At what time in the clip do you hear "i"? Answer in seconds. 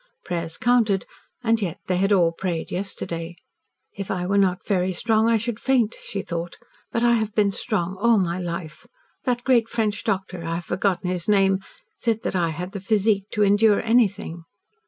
4.09-4.25, 5.29-5.37, 7.03-7.13, 10.43-10.55, 12.35-12.49